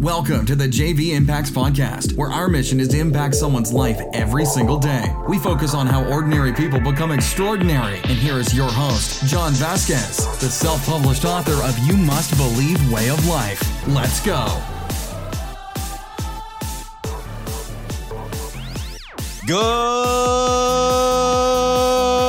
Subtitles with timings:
[0.00, 4.44] Welcome to the JV Impacts Podcast, where our mission is to impact someone's life every
[4.44, 5.06] single day.
[5.26, 7.96] We focus on how ordinary people become extraordinary.
[8.00, 12.92] And here is your host, John Vasquez, the self published author of You Must Believe
[12.92, 13.62] Way of Life.
[13.88, 14.44] Let's go.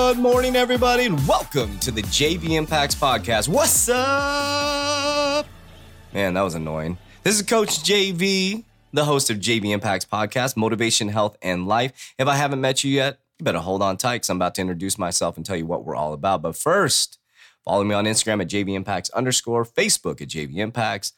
[0.07, 3.49] Good morning, everybody, and welcome to the JV Impacts Podcast.
[3.49, 5.45] What's up?
[6.13, 6.97] Man, that was annoying.
[7.27, 8.63] This is Coach JV,
[8.93, 12.13] the host of JV Impacts Podcast, Motivation, Health, and Life.
[12.17, 14.61] If I haven't met you yet, you better hold on tight because I'm about to
[14.61, 16.41] introduce myself and tell you what we're all about.
[16.41, 17.19] But first,
[17.65, 21.11] follow me on Instagram at JV Impacts underscore, Facebook at JV Impacts.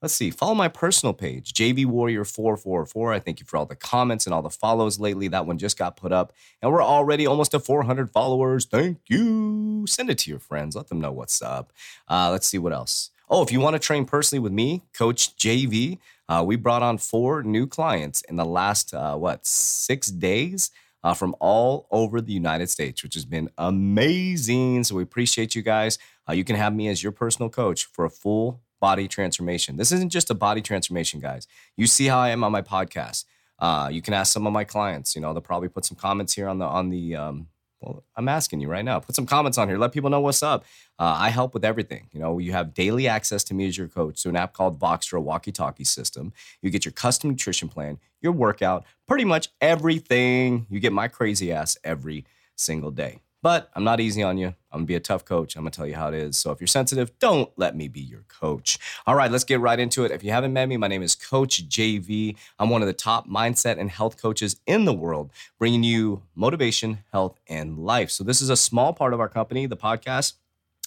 [0.00, 3.14] Let's see, follow my personal page, JV Warrior 444.
[3.14, 5.26] I thank you for all the comments and all the follows lately.
[5.26, 8.66] That one just got put up, and we're already almost to 400 followers.
[8.66, 9.84] Thank you.
[9.88, 11.72] Send it to your friends, let them know what's up.
[12.06, 13.10] Uh, let's see what else.
[13.28, 15.98] Oh, if you want to train personally with me, Coach JV,
[16.28, 20.70] uh, we brought on four new clients in the last, uh, what, six days
[21.02, 24.84] uh, from all over the United States, which has been amazing.
[24.84, 25.98] So we appreciate you guys.
[26.28, 29.76] Uh, you can have me as your personal coach for a full body transformation.
[29.76, 31.48] This isn't just a body transformation, guys.
[31.76, 33.24] You see how I am on my podcast.
[33.58, 35.16] Uh, you can ask some of my clients.
[35.16, 37.48] You know, they'll probably put some comments here on the on the um,
[37.80, 39.00] well, I'm asking you right now.
[39.00, 39.78] Put some comments on here.
[39.78, 40.64] Let people know what's up.
[40.98, 42.08] Uh, I help with everything.
[42.12, 44.80] You know, you have daily access to me as your coach through an app called
[44.80, 46.32] Voxer Walkie Talkie System.
[46.62, 50.66] You get your custom nutrition plan, your workout, pretty much everything.
[50.70, 52.24] You get my crazy ass every
[52.56, 53.20] single day.
[53.46, 54.48] But I'm not easy on you.
[54.72, 55.54] I'm gonna be a tough coach.
[55.54, 56.36] I'm gonna tell you how it is.
[56.36, 58.76] So if you're sensitive, don't let me be your coach.
[59.06, 60.10] All right, let's get right into it.
[60.10, 62.34] If you haven't met me, my name is Coach JV.
[62.58, 65.30] I'm one of the top mindset and health coaches in the world,
[65.60, 68.10] bringing you motivation, health, and life.
[68.10, 70.32] So this is a small part of our company, the podcast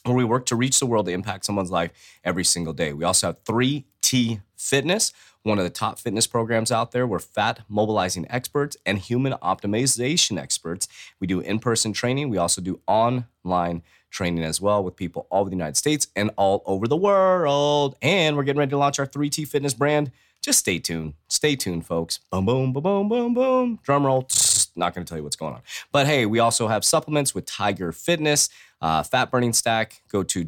[0.04, 1.92] where we work to reach the world to impact someone's life
[2.26, 2.92] every single day.
[2.92, 7.08] We also have 3T Fitness, one of the top fitness programs out there.
[7.08, 10.88] We're fat mobilizing experts and human optimization experts.
[11.20, 12.30] We do in person training.
[12.30, 16.32] We also do online training as well with people all over the United States and
[16.36, 17.96] all over the world.
[18.02, 20.12] And we're getting ready to launch our 3T Fitness brand.
[20.42, 21.14] Just stay tuned.
[21.28, 22.20] Stay tuned, folks.
[22.32, 23.80] Boom, boom, boom, boom, boom, boom.
[23.84, 24.28] Drum roll.
[24.76, 25.62] Not going to tell you what's going on.
[25.92, 28.50] But hey, we also have supplements with Tiger Fitness,
[28.82, 30.02] uh, Fat Burning Stack.
[30.10, 30.44] Go to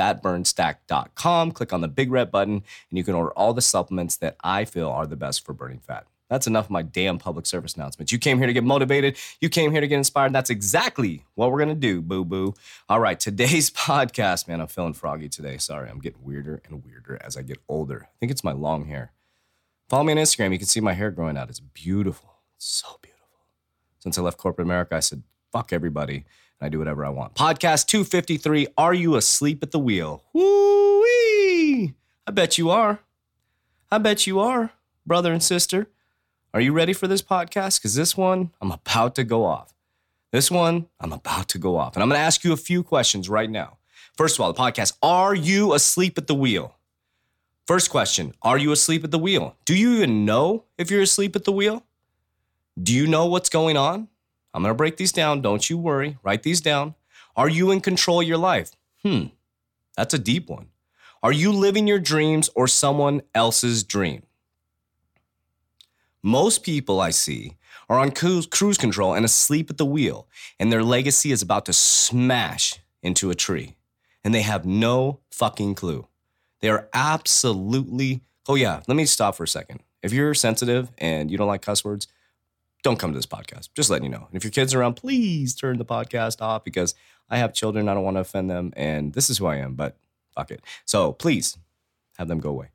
[0.00, 1.52] www.jvfatburnstack.com.
[1.52, 4.64] Click on the big red button, and you can order all the supplements that I
[4.64, 6.06] feel are the best for burning fat.
[6.28, 8.12] That's enough of my damn public service announcements.
[8.12, 9.16] You came here to get motivated.
[9.40, 10.32] You came here to get inspired.
[10.32, 12.54] That's exactly what we're going to do, boo boo.
[12.88, 15.58] All right, today's podcast, man, I'm feeling froggy today.
[15.58, 18.04] Sorry, I'm getting weirder and weirder as I get older.
[18.04, 19.12] I think it's my long hair.
[19.88, 20.52] Follow me on Instagram.
[20.52, 21.48] You can see my hair growing out.
[21.48, 22.36] It's beautiful.
[22.54, 23.26] It's so beautiful.
[23.98, 26.24] Since I left corporate America, I said, fuck everybody,
[26.60, 27.34] I do whatever I want.
[27.34, 30.24] Podcast 253 Are you asleep at the wheel?
[30.32, 31.94] Woo-wee!
[32.26, 33.00] I bet you are.
[33.90, 34.72] I bet you are,
[35.06, 35.88] brother and sister.
[36.52, 37.80] Are you ready for this podcast?
[37.80, 39.72] Because this one, I'm about to go off.
[40.32, 41.96] This one, I'm about to go off.
[41.96, 43.78] And I'm going to ask you a few questions right now.
[44.16, 46.76] First of all, the podcast Are you asleep at the wheel?
[47.66, 49.56] First question Are you asleep at the wheel?
[49.64, 51.84] Do you even know if you're asleep at the wheel?
[52.80, 54.08] Do you know what's going on?
[54.52, 55.42] I'm going to break these down.
[55.42, 56.18] Don't you worry.
[56.22, 56.94] Write these down.
[57.36, 58.72] Are you in control of your life?
[59.02, 59.26] Hmm,
[59.96, 60.68] that's a deep one.
[61.22, 64.22] Are you living your dreams or someone else's dream?
[66.22, 67.56] Most people I see
[67.88, 70.28] are on cruise, control and asleep at the wheel,
[70.58, 73.76] and their legacy is about to smash into a tree,
[74.22, 76.06] and they have no fucking clue.
[76.60, 78.22] They are absolutely.
[78.48, 79.80] Oh, yeah, let me stop for a second.
[80.02, 82.06] If you're sensitive and you don't like cuss words,
[82.82, 83.70] don't come to this podcast.
[83.74, 84.26] Just letting you know.
[84.26, 86.94] And if your kids are around, please turn the podcast off because
[87.28, 87.88] I have children.
[87.88, 88.72] I don't want to offend them.
[88.76, 89.96] And this is who I am, but
[90.34, 90.62] fuck it.
[90.84, 91.58] So please
[92.18, 92.70] have them go away.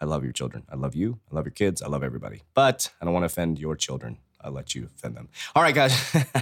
[0.00, 0.64] I love your children.
[0.70, 1.20] I love you.
[1.30, 1.80] I love your kids.
[1.80, 2.42] I love everybody.
[2.54, 4.18] But I don't want to offend your children.
[4.40, 5.28] I'll let you offend them.
[5.54, 6.12] All right, guys.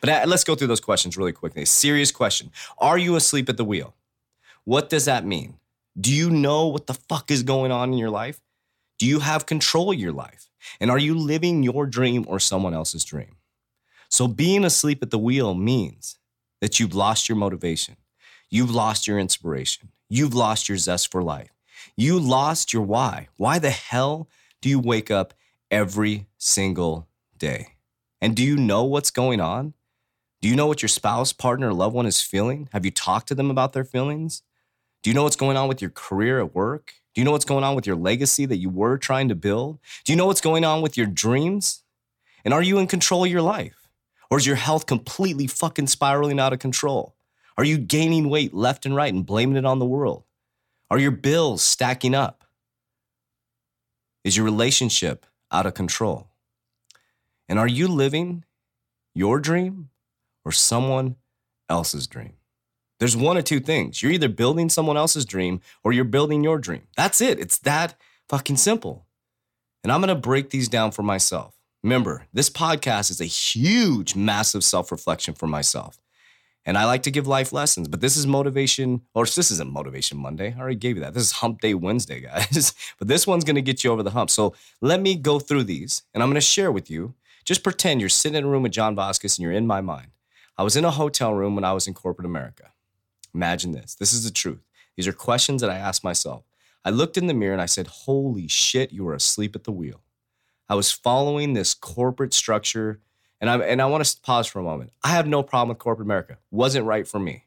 [0.00, 1.64] but uh, let's go through those questions really quickly.
[1.64, 3.94] Serious question Are you asleep at the wheel?
[4.64, 5.58] What does that mean?
[5.98, 8.40] Do you know what the fuck is going on in your life?
[8.98, 10.48] Do you have control of your life?
[10.80, 13.36] And are you living your dream or someone else's dream?
[14.08, 16.18] So being asleep at the wheel means
[16.60, 17.96] that you've lost your motivation.
[18.48, 19.90] You've lost your inspiration.
[20.08, 21.50] You've lost your zest for life.
[21.96, 23.28] You lost your why.
[23.36, 24.28] Why the hell
[24.62, 25.34] do you wake up
[25.70, 27.74] every single day?
[28.20, 29.74] And do you know what's going on?
[30.40, 32.68] Do you know what your spouse, partner, loved one is feeling?
[32.72, 34.42] Have you talked to them about their feelings?
[35.06, 36.94] Do you know what's going on with your career at work?
[37.14, 39.78] Do you know what's going on with your legacy that you were trying to build?
[40.04, 41.84] Do you know what's going on with your dreams?
[42.44, 43.86] And are you in control of your life?
[44.32, 47.14] Or is your health completely fucking spiraling out of control?
[47.56, 50.24] Are you gaining weight left and right and blaming it on the world?
[50.90, 52.42] Are your bills stacking up?
[54.24, 56.30] Is your relationship out of control?
[57.48, 58.42] And are you living
[59.14, 59.90] your dream
[60.44, 61.14] or someone
[61.68, 62.35] else's dream?
[62.98, 64.02] There's one of two things.
[64.02, 66.82] You're either building someone else's dream or you're building your dream.
[66.96, 67.38] That's it.
[67.38, 67.94] It's that
[68.28, 69.06] fucking simple.
[69.82, 71.54] And I'm going to break these down for myself.
[71.82, 76.00] Remember, this podcast is a huge, massive self reflection for myself.
[76.64, 80.18] And I like to give life lessons, but this is motivation, or this isn't Motivation
[80.18, 80.52] Monday.
[80.52, 81.14] I already gave you that.
[81.14, 82.74] This is Hump Day Wednesday, guys.
[82.98, 84.30] but this one's gonna get you over the hump.
[84.30, 87.14] So let me go through these and I'm gonna share with you.
[87.44, 90.08] Just pretend you're sitting in a room with John Vasquez and you're in my mind.
[90.58, 92.72] I was in a hotel room when I was in corporate America.
[93.36, 93.94] Imagine this.
[93.94, 94.64] This is the truth.
[94.96, 96.42] These are questions that I asked myself.
[96.86, 99.72] I looked in the mirror and I said, Holy shit, you were asleep at the
[99.72, 100.00] wheel.
[100.70, 103.00] I was following this corporate structure
[103.40, 104.92] and I and I want to pause for a moment.
[105.04, 106.38] I have no problem with corporate America.
[106.50, 107.44] Wasn't right for me.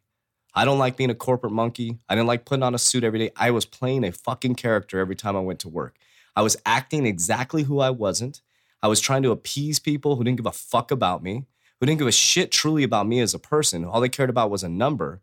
[0.53, 1.97] I don't like being a corporate monkey.
[2.07, 3.31] I didn't like putting on a suit every day.
[3.35, 5.95] I was playing a fucking character every time I went to work.
[6.35, 8.41] I was acting exactly who I wasn't.
[8.83, 11.45] I was trying to appease people who didn't give a fuck about me,
[11.79, 13.83] who didn't give a shit truly about me as a person.
[13.83, 15.21] All they cared about was a number.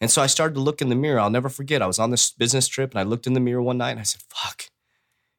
[0.00, 1.20] And so I started to look in the mirror.
[1.20, 1.82] I'll never forget.
[1.82, 4.00] I was on this business trip and I looked in the mirror one night and
[4.00, 4.64] I said, fuck,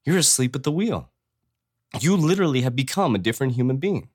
[0.05, 1.09] you're asleep at the wheel.
[1.99, 4.09] You literally have become a different human being.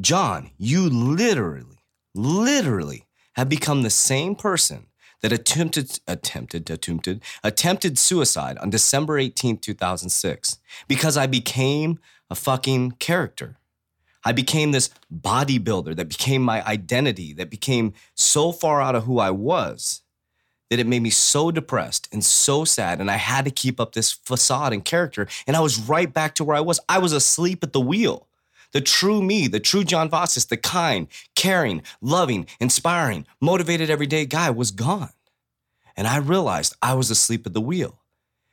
[0.00, 1.84] John, you literally,
[2.14, 4.86] literally have become the same person
[5.22, 10.58] that attempted, attempted, attempted, attempted suicide on December 18th, 2006,
[10.88, 13.56] because I became a fucking character.
[14.24, 19.18] I became this bodybuilder that became my identity, that became so far out of who
[19.18, 20.02] I was
[20.70, 22.98] that it made me so depressed and so sad.
[22.98, 25.28] And I had to keep up this facade and character.
[25.46, 26.80] And I was right back to where I was.
[26.88, 28.26] I was asleep at the wheel.
[28.72, 34.48] The true me, the true John Vasquez, the kind, caring, loving, inspiring, motivated everyday guy
[34.48, 35.12] was gone.
[35.94, 37.98] And I realized I was asleep at the wheel.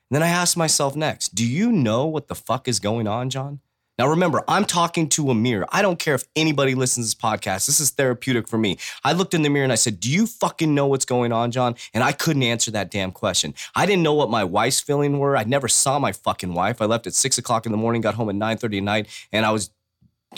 [0.09, 3.29] And then I asked myself next, do you know what the fuck is going on,
[3.29, 3.61] John?
[3.99, 5.67] Now, remember, I'm talking to a mirror.
[5.73, 7.65] I don't care if anybody listens to this podcast.
[7.65, 8.77] This is therapeutic for me.
[9.03, 11.51] I looked in the mirror and I said, Do you fucking know what's going on,
[11.51, 11.75] John?
[11.93, 13.53] And I couldn't answer that damn question.
[13.75, 15.35] I didn't know what my wife's feelings were.
[15.35, 16.81] I never saw my fucking wife.
[16.81, 19.27] I left at six o'clock in the morning, got home at 9 30 at night,
[19.33, 19.69] and I was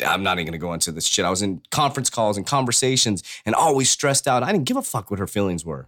[0.03, 1.23] I'm not even gonna go into this shit.
[1.23, 4.41] I was in conference calls and conversations and always stressed out.
[4.41, 5.87] I didn't give a fuck what her feelings were.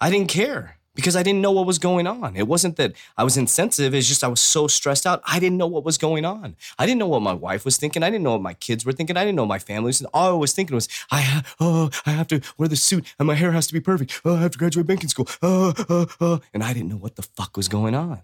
[0.00, 2.36] I didn't care because I didn't know what was going on.
[2.36, 5.22] It wasn't that I was insensitive, it's just I was so stressed out.
[5.26, 6.56] I didn't know what was going on.
[6.78, 8.02] I didn't know what my wife was thinking.
[8.02, 9.16] I didn't know what my kids were thinking.
[9.16, 12.10] I didn't know my family was All I was thinking was, I ha- oh, I
[12.10, 14.20] have to wear the suit and my hair has to be perfect.
[14.24, 15.28] Oh, I have to graduate banking school.
[15.42, 16.40] Oh, oh, oh.
[16.52, 18.22] And I didn't know what the fuck was going on.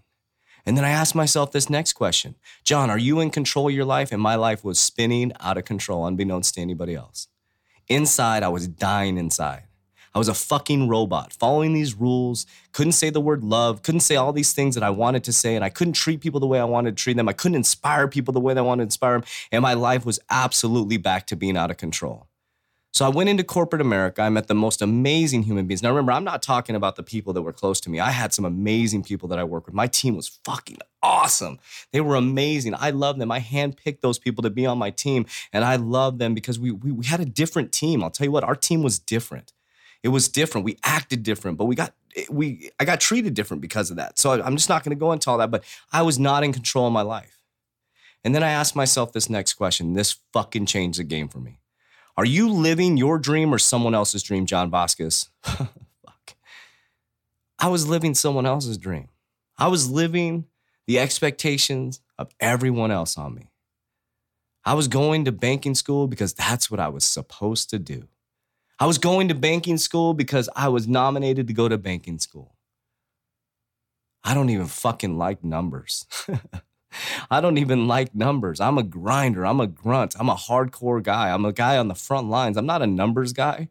[0.65, 3.85] And then I asked myself this next question John, are you in control of your
[3.85, 4.11] life?
[4.11, 7.27] And my life was spinning out of control, unbeknownst to anybody else.
[7.87, 9.63] Inside, I was dying inside.
[10.13, 14.15] I was a fucking robot, following these rules, couldn't say the word love, couldn't say
[14.15, 16.59] all these things that I wanted to say, and I couldn't treat people the way
[16.59, 17.29] I wanted to treat them.
[17.29, 19.27] I couldn't inspire people the way I wanted to inspire them.
[19.51, 22.27] And my life was absolutely back to being out of control.
[22.91, 24.23] So I went into corporate America.
[24.23, 25.83] I met the most amazing human beings.
[25.83, 27.99] Now remember, I'm not talking about the people that were close to me.
[27.99, 29.75] I had some amazing people that I worked with.
[29.75, 31.59] My team was fucking awesome.
[31.93, 32.73] They were amazing.
[32.77, 33.31] I love them.
[33.31, 36.71] I handpicked those people to be on my team, and I love them because we,
[36.71, 38.03] we we had a different team.
[38.03, 39.53] I'll tell you what, our team was different.
[40.03, 40.65] It was different.
[40.65, 41.93] We acted different, but we got
[42.29, 44.17] we I got treated different because of that.
[44.17, 45.51] So I'm just not going to go into all that.
[45.51, 47.37] But I was not in control of my life.
[48.23, 49.93] And then I asked myself this next question.
[49.93, 51.59] This fucking changed the game for me.
[52.17, 55.29] Are you living your dream or someone else's dream, John Vasquez?
[55.43, 56.35] Fuck.
[57.57, 59.07] I was living someone else's dream.
[59.57, 60.45] I was living
[60.85, 63.51] the expectations of everyone else on me.
[64.65, 68.07] I was going to banking school because that's what I was supposed to do.
[68.79, 72.55] I was going to banking school because I was nominated to go to banking school.
[74.23, 76.05] I don't even fucking like numbers.
[77.31, 78.59] I don't even like numbers.
[78.59, 79.45] I'm a grinder.
[79.45, 80.15] I'm a grunt.
[80.17, 81.29] I'm a hardcore guy.
[81.31, 82.57] I'm a guy on the front lines.
[82.57, 83.69] I'm not a numbers guy.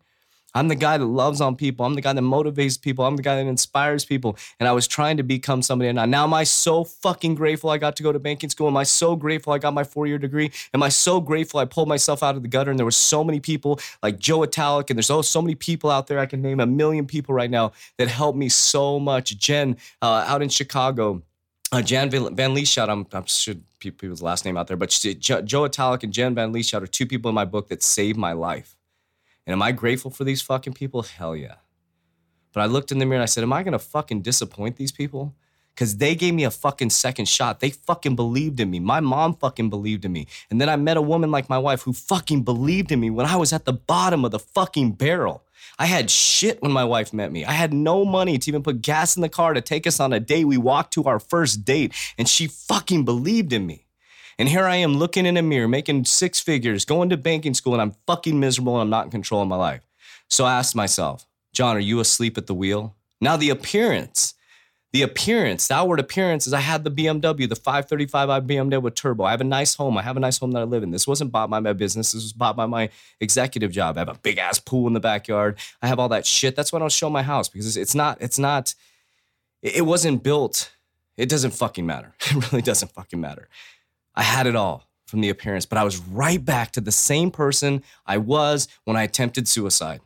[0.55, 1.85] I'm the guy that loves on people.
[1.85, 3.05] I'm the guy that motivates people.
[3.05, 4.37] I'm the guy that inspires people.
[4.59, 5.89] And I was trying to become somebody.
[5.89, 8.67] And now am I so fucking grateful I got to go to banking school?
[8.67, 10.51] Am I so grateful I got my four year degree?
[10.73, 12.71] Am I so grateful I pulled myself out of the gutter?
[12.71, 15.91] And there were so many people like Joe Italic, and there's oh, so many people
[15.91, 16.19] out there.
[16.19, 19.37] I can name a million people right now that helped me so much.
[19.37, 21.23] Jen uh, out in Chicago
[21.71, 25.43] uh, Jan Van Lieshout, I'm, I'm sure people's last name out there, but she, jo,
[25.43, 28.33] Joe Italic and Jan Van Lieshout are two people in my book that saved my
[28.33, 28.78] life.
[29.49, 31.01] And am I grateful for these fucking people?
[31.01, 31.55] Hell yeah.
[32.53, 34.93] But I looked in the mirror and I said, Am I gonna fucking disappoint these
[34.93, 35.35] people?
[35.79, 37.61] because they gave me a fucking second shot.
[37.61, 38.81] They fucking believed in me.
[38.81, 40.27] My mom fucking believed in me.
[40.51, 43.27] And then I met a woman like my wife who fucking believed in me when
[43.27, 45.45] I was at the bottom of the fucking barrel.
[45.79, 47.45] I had shit when my wife met me.
[47.45, 50.13] I had no money to even put gas in the car to take us on
[50.13, 50.47] a date.
[50.47, 53.87] We walked to our first date and she fucking believed in me.
[54.39, 57.73] And here I am looking in a mirror, making six figures, going to banking school,
[57.73, 59.83] and I'm fucking miserable and I'm not in control of my life.
[60.29, 62.95] So I asked myself, John, are you asleep at the wheel?
[63.21, 64.35] Now, the appearance,
[64.93, 69.25] the appearance, the outward appearance is I had the BMW, the 535i BMW with turbo.
[69.25, 69.99] I have a nice home.
[69.99, 70.93] I have a nice home that I live in.
[70.93, 72.13] This wasn't bought by my business.
[72.13, 72.91] This was bought by my
[73.21, 73.97] executive job.
[73.97, 75.59] I have a big ass pool in the backyard.
[75.83, 76.55] I have all that shit.
[76.55, 78.75] That's why I don't show my house because it's not, it's not,
[79.63, 80.73] it wasn't built.
[81.17, 82.15] It doesn't fucking matter.
[82.31, 83.49] It really doesn't fucking matter.
[84.19, 87.31] I had it all from the appearance, but I was right back to the same
[87.31, 90.01] person I was when I attempted suicide.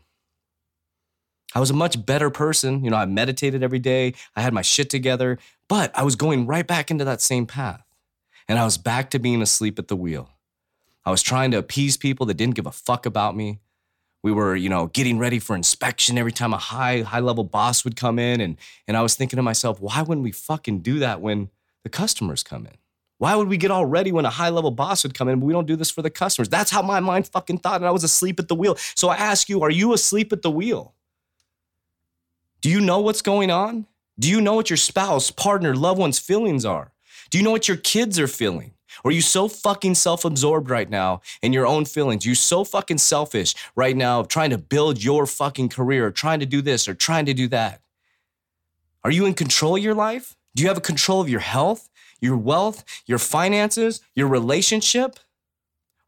[1.54, 2.84] I was a much better person.
[2.84, 6.46] You know, I meditated every day, I had my shit together, but I was going
[6.46, 7.82] right back into that same path.
[8.46, 10.28] And I was back to being asleep at the wheel.
[11.06, 13.60] I was trying to appease people that didn't give a fuck about me.
[14.22, 17.82] We were, you know, getting ready for inspection every time a high, high level boss
[17.84, 18.42] would come in.
[18.42, 21.48] And, and I was thinking to myself, why wouldn't we fucking do that when
[21.82, 22.76] the customers come in?
[23.22, 25.38] Why would we get all ready when a high level boss would come in?
[25.38, 26.48] But we don't do this for the customers.
[26.48, 27.76] That's how my mind fucking thought.
[27.76, 28.74] And I was asleep at the wheel.
[28.96, 30.94] So I ask you, are you asleep at the wheel?
[32.62, 33.86] Do you know what's going on?
[34.18, 36.90] Do you know what your spouse, partner, loved one's feelings are?
[37.30, 38.72] Do you know what your kids are feeling?
[39.04, 42.26] Or are you so fucking self absorbed right now in your own feelings?
[42.26, 46.40] You so fucking selfish right now of trying to build your fucking career, or trying
[46.40, 47.82] to do this or trying to do that.
[49.04, 50.36] Are you in control of your life?
[50.56, 51.88] Do you have a control of your health,
[52.22, 55.18] your wealth, your finances, your relationship?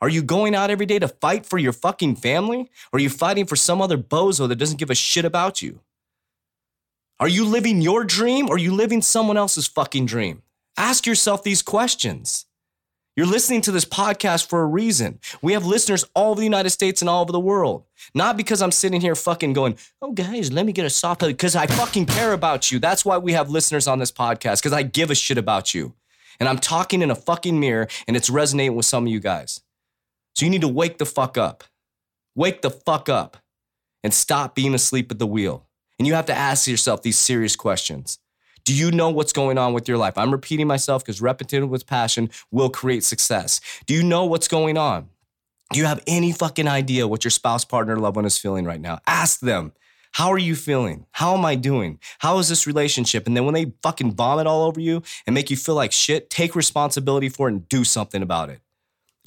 [0.00, 2.71] Are you going out every day to fight for your fucking family?
[2.92, 5.80] Or are you fighting for some other bozo that doesn't give a shit about you?
[7.21, 10.42] Are you living your dream or are you living someone else's fucking dream?
[10.76, 12.47] Ask yourself these questions.
[13.16, 15.21] You're listening to this podcast for a reason.
[15.40, 17.85] We have listeners all over the United States and all over the world.
[18.12, 21.54] Not because I'm sitting here fucking going, oh, guys, let me get a soft because
[21.54, 22.80] I fucking care about you.
[22.80, 25.94] That's why we have listeners on this podcast, because I give a shit about you.
[26.41, 29.61] And I'm talking in a fucking mirror and it's resonating with some of you guys.
[30.35, 31.64] So you need to wake the fuck up.
[32.35, 33.37] Wake the fuck up
[34.03, 35.67] and stop being asleep at the wheel.
[35.99, 38.19] And you have to ask yourself these serious questions.
[38.64, 40.17] Do you know what's going on with your life?
[40.17, 43.61] I'm repeating myself because repetition with passion will create success.
[43.87, 45.11] Do you know what's going on?
[45.73, 48.81] Do you have any fucking idea what your spouse, partner, loved one is feeling right
[48.81, 49.00] now?
[49.07, 49.73] Ask them.
[50.14, 51.06] How are you feeling?
[51.11, 51.99] How am I doing?
[52.21, 53.26] How is this relationship?
[53.26, 56.30] And then when they fucking vomit all over you and make you feel like shit,
[56.30, 58.61] take responsibility for it and do something about it.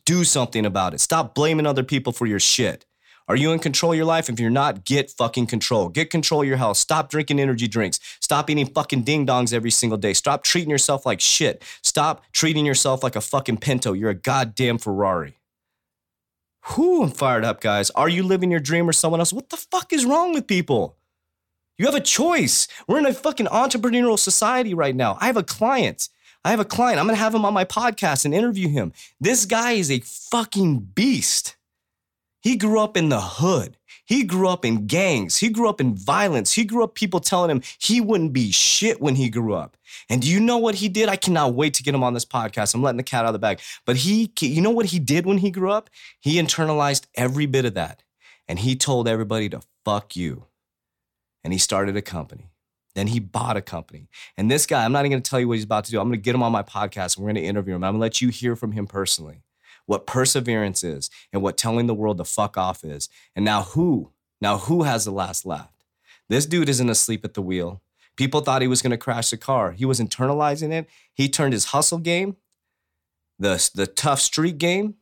[0.05, 1.01] Do something about it.
[1.01, 2.85] Stop blaming other people for your shit.
[3.27, 4.29] Are you in control of your life?
[4.29, 5.89] If you're not, get fucking control.
[5.89, 6.77] Get control of your health.
[6.77, 7.99] Stop drinking energy drinks.
[8.21, 10.13] Stop eating fucking ding dongs every single day.
[10.13, 11.65] Stop treating yourself like shit.
[11.83, 13.91] Stop treating yourself like a fucking Pinto.
[13.91, 15.36] You're a goddamn Ferrari.
[16.75, 17.89] Whew, I'm fired up, guys.
[17.91, 19.31] Are you living your dream or someone else?
[19.31, 20.97] What the fuck is wrong with people?
[21.77, 22.67] You have a choice.
[22.87, 25.17] We're in a fucking entrepreneurial society right now.
[25.21, 26.09] I have a client.
[26.43, 26.99] I have a client.
[26.99, 28.93] I'm going to have him on my podcast and interview him.
[29.19, 31.55] This guy is a fucking beast.
[32.41, 33.76] He grew up in the hood.
[34.07, 35.37] He grew up in gangs.
[35.37, 36.53] He grew up in violence.
[36.53, 39.75] He grew up people telling him he wouldn't be shit when he grew up.
[40.09, 41.09] And do you know what he did?
[41.09, 42.73] I cannot wait to get him on this podcast.
[42.73, 43.59] I'm letting the cat out of the bag.
[43.85, 45.89] But he, you know what he did when he grew up?
[46.21, 48.01] He internalized every bit of that.
[48.47, 50.45] And he told everybody to fuck you.
[51.43, 52.49] And he started a company.
[52.95, 54.07] Then he bought a company.
[54.37, 55.99] And this guy, I'm not even to tell you what he's about to do.
[55.99, 57.83] I'm to get him on my podcast and we're to interview him.
[57.83, 59.41] I'm to let you hear from him personally
[59.87, 63.09] what perseverance is and what telling the world to fuck off is.
[63.35, 64.11] And now who?
[64.39, 65.71] Now who has the last laugh?
[66.29, 67.81] This dude isn't asleep at the wheel.
[68.15, 69.71] People thought he was going to crash the car.
[69.71, 70.87] He was internalizing it.
[71.13, 72.35] He turned his hustle game,
[73.39, 74.95] the, the tough street game,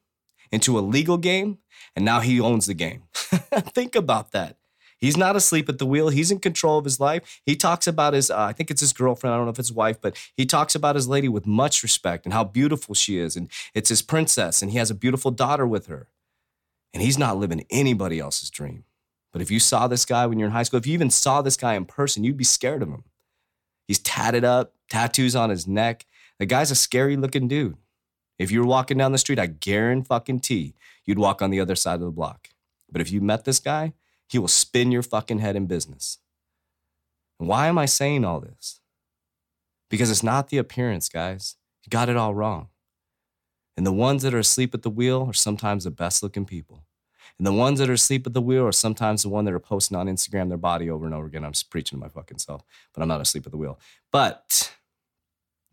[0.52, 1.58] into a legal game.
[1.96, 3.04] And now he owns the game.
[3.14, 4.58] Think about that.
[5.06, 6.10] He's not asleep at the wheel.
[6.10, 7.40] He's in control of his life.
[7.46, 9.36] He talks about his, uh, I think it's his girlfriend.
[9.36, 11.84] I don't know if it's his wife, but he talks about his lady with much
[11.84, 13.36] respect and how beautiful she is.
[13.36, 16.08] And it's his princess, and he has a beautiful daughter with her.
[16.92, 18.84] And he's not living anybody else's dream.
[19.32, 21.44] But if you saw this guy when you're in high school, if you even saw
[21.44, 23.04] this guy in person, you'd be scared of him.
[23.88, 26.08] He's tatted up, tattoos on his neck.
[26.40, 27.78] The guy's a scary looking dude.
[28.40, 30.74] If you were walking down the street, I guarantee
[31.06, 32.50] you'd walk on the other side of the block.
[32.92, 33.94] But if you met this guy,
[34.28, 36.20] he will spin your fucking head in business.
[37.40, 38.80] And why am I saying all this?
[39.90, 41.56] Because it's not the appearance, guys.
[41.84, 42.70] You got it all wrong.
[43.78, 46.86] And the ones that are asleep at the wheel are sometimes the best looking people.
[47.38, 49.60] And the ones that are asleep at the wheel are sometimes the one that are
[49.60, 51.44] posting on Instagram their body over and over again.
[51.44, 52.64] I'm just preaching to my fucking self,
[52.94, 53.78] but I'm not asleep at the wheel.
[54.12, 54.74] But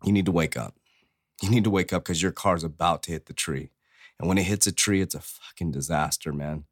[0.03, 0.75] you need to wake up.
[1.41, 3.69] You need to wake up because your car's about to hit the tree.
[4.19, 6.65] And when it hits a tree, it's a fucking disaster, man.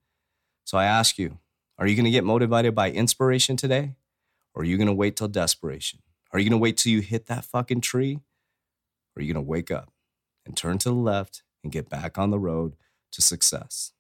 [0.66, 1.40] So I ask you,
[1.82, 3.96] are you going to get motivated by inspiration today?
[4.54, 6.00] Or are you going to wait till desperation?
[6.32, 8.20] Are you going to wait till you hit that fucking tree?
[9.16, 9.92] Or are you going to wake up
[10.46, 12.76] and turn to the left and get back on the road
[13.14, 13.94] to success?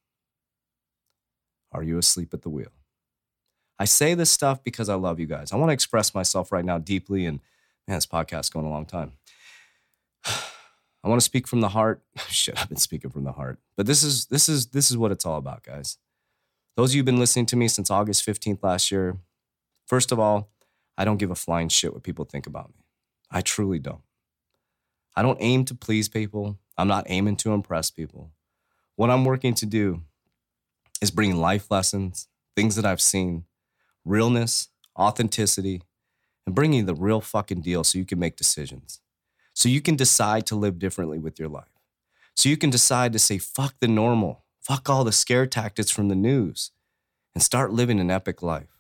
[1.72, 2.72] Are you asleep at the wheel?
[3.80, 5.52] I say this stuff because I love you guys.
[5.52, 7.40] I want to express myself right now deeply, and
[7.88, 9.14] man, this podcast going a long time.
[10.26, 12.04] I want to speak from the heart.
[12.28, 13.58] Shit, I've been speaking from the heart.
[13.76, 15.98] But this is this is this is what it's all about, guys.
[16.82, 19.20] Those of you who've been listening to me since August 15th last year,
[19.86, 20.50] first of all,
[20.98, 22.86] I don't give a flying shit what people think about me.
[23.30, 24.02] I truly don't.
[25.16, 26.58] I don't aim to please people.
[26.80, 28.32] I'm not aiming to impress people.
[28.96, 30.02] What I'm working to do
[31.04, 33.46] is bring life lessons, things that I've seen,
[34.04, 35.84] realness, authenticity,
[36.48, 39.02] and bringing the real fucking deal so you can make decisions.
[39.54, 41.78] So you can decide to live differently with your life.
[42.36, 46.08] So you can decide to say, fuck the normal, fuck all the scare tactics from
[46.08, 46.72] the news,
[47.34, 48.80] and start living an epic life.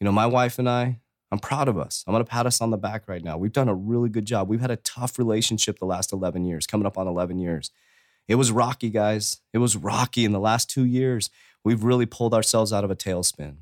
[0.00, 1.00] You know, my wife and I,
[1.30, 2.04] I'm proud of us.
[2.06, 3.36] I'm gonna pat us on the back right now.
[3.36, 4.48] We've done a really good job.
[4.48, 7.70] We've had a tough relationship the last 11 years, coming up on 11 years.
[8.26, 9.40] It was rocky, guys.
[9.52, 11.30] It was rocky in the last two years.
[11.64, 13.56] We've really pulled ourselves out of a tailspin.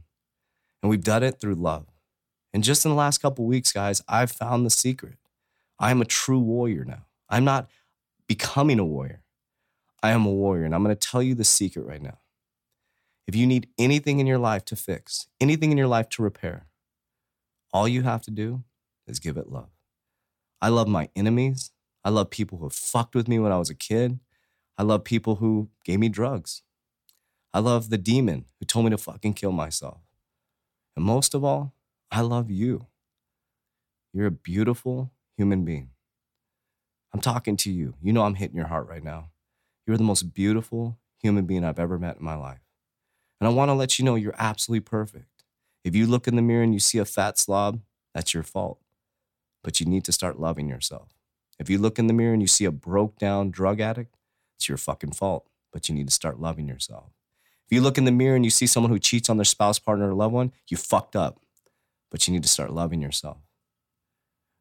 [0.83, 1.87] And we've done it through love.
[2.53, 5.19] And just in the last couple weeks, guys, I've found the secret.
[5.79, 7.07] I am a true warrior now.
[7.29, 7.69] I'm not
[8.27, 9.23] becoming a warrior.
[10.03, 10.65] I am a warrior.
[10.65, 12.19] And I'm going to tell you the secret right now.
[13.27, 16.67] If you need anything in your life to fix, anything in your life to repair,
[17.73, 18.63] all you have to do
[19.07, 19.71] is give it love.
[20.63, 21.71] I love my enemies.
[22.05, 24.21] I love people who fucked with me when I was a kid.
[24.79, 26.63] I love people who gave me drugs.
[27.53, 29.99] I love the demon who told me to fucking kill myself.
[30.95, 31.75] And most of all,
[32.11, 32.87] I love you.
[34.13, 35.91] You're a beautiful human being.
[37.13, 37.95] I'm talking to you.
[38.03, 39.31] You know I'm hitting your heart right now.
[39.87, 42.61] You're the most beautiful human being I've ever met in my life.
[43.41, 45.45] And I want to let you know you're absolutely perfect.
[45.85, 47.81] If you look in the mirror and you see a fat slob,
[48.15, 48.81] that's your fault.
[49.63, 51.11] But you need to start loving yourself.
[51.59, 54.17] If you look in the mirror and you see a broke down drug addict,
[54.57, 57.13] it's your fucking fault, but you need to start loving yourself.
[57.67, 59.79] If you look in the mirror and you see someone who cheats on their spouse,
[59.79, 61.41] partner, or loved one, you fucked up,
[62.11, 63.39] but you need to start loving yourself.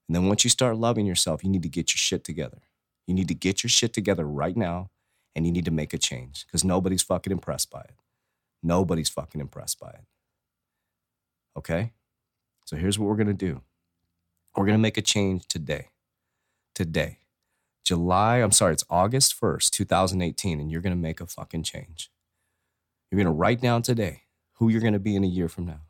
[0.08, 2.60] And then once you start loving yourself, you need to get your shit together.
[3.08, 4.90] You need to get your shit together right now
[5.36, 7.96] and you need to make a change because nobody's fucking impressed by it.
[8.64, 10.06] Nobody's fucking impressed by it.
[11.58, 11.94] Okay?
[12.66, 13.62] So here's what we're to do
[14.56, 15.90] we're to make a change today.
[16.74, 17.20] Today.
[17.84, 22.10] July, I'm sorry, it's August 1st, 2018, and you're to make a fucking change.
[23.12, 25.82] You're to write down today who you're to be in a year from now.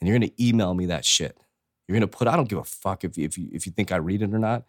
[0.00, 1.38] And you're to email me that shit.
[1.86, 3.92] You're to put, I don't give a fuck if you, if you, if you think
[3.92, 4.64] I read it or not.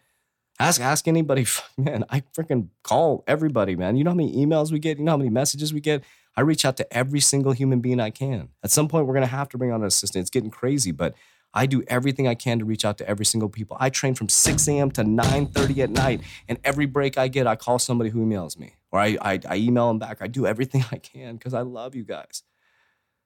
[0.60, 1.46] Ask, ask anybody,
[1.78, 2.04] man.
[2.10, 3.96] I freaking call everybody, man.
[3.96, 4.98] You know how many emails we get?
[4.98, 6.02] You know how many messages we get?
[6.36, 8.50] I reach out to every single human being I can.
[8.62, 10.22] At some point, we're to have to bring on an assistant.
[10.22, 11.14] It's getting crazy, but
[11.54, 13.76] I do everything I can to reach out to every single people.
[13.80, 14.90] I train from 6 a.m.
[14.92, 18.74] to 9:30 at night, and every break I get, I call somebody who emails me,
[18.92, 20.18] or I, I, I email them back.
[20.20, 22.42] I do everything I can because I love you guys.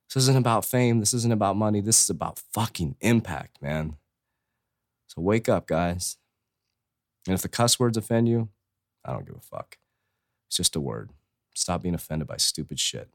[0.08, 1.00] This isn't about fame.
[1.00, 1.80] This isn't about money.
[1.80, 3.96] This is about fucking impact, man.
[5.08, 6.16] So wake up, guys.
[7.26, 8.48] And if the cuss words offend you,
[9.04, 9.78] I don't give a fuck.
[10.48, 11.10] It's just a word.
[11.54, 13.08] Stop being offended by stupid shit.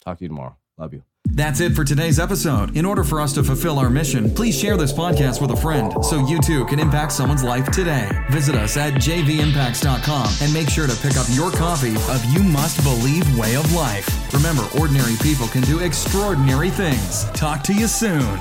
[0.00, 0.56] Talk to you tomorrow.
[0.78, 1.02] Love you.
[1.28, 2.76] That's it for today's episode.
[2.76, 5.92] In order for us to fulfill our mission, please share this podcast with a friend
[6.04, 8.08] so you too can impact someone's life today.
[8.30, 12.82] Visit us at jvimpacts.com and make sure to pick up your copy of You Must
[12.84, 14.32] Believe Way of Life.
[14.32, 17.24] Remember, ordinary people can do extraordinary things.
[17.32, 18.38] Talk to you soon.